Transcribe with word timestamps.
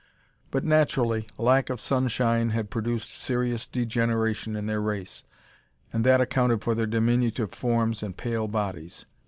But 0.49 0.63
naturally, 0.63 1.27
lack 1.37 1.69
of 1.69 1.79
sunshine 1.79 2.49
had 2.49 2.71
produced 2.71 3.11
serious 3.11 3.67
degeneration 3.67 4.55
in 4.55 4.65
their 4.65 4.81
race, 4.81 5.23
and 5.93 6.03
that 6.07 6.19
accounted 6.19 6.63
for 6.63 6.73
their 6.73 6.87
diminutive 6.87 7.51
forms 7.51 8.01
and 8.01 8.17
pale 8.17 8.47
bodies. 8.47 9.05